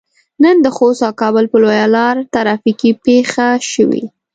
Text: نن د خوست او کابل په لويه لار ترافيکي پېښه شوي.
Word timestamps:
نن 0.43 0.55
د 0.65 0.67
خوست 0.75 1.01
او 1.07 1.13
کابل 1.21 1.45
په 1.51 1.57
لويه 1.63 1.87
لار 1.95 2.15
ترافيکي 2.33 2.91
پېښه 3.05 3.47
شوي. 3.71 4.03